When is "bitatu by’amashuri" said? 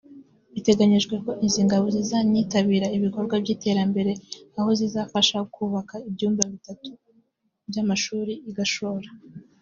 6.53-8.33